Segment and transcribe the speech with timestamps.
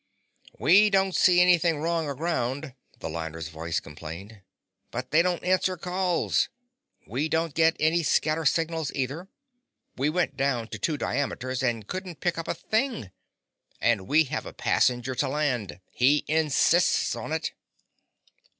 [0.57, 4.41] "We don't see anything wrong aground," the liner's voice complained,
[4.89, 6.49] "but they don't answer calls!
[7.05, 9.27] We don't get any scatter signals either.
[9.95, 13.11] We went down to two diameters and couldn't pick up a thing.
[13.79, 15.79] And we have a passenger to land.
[15.91, 17.51] He insists on it!"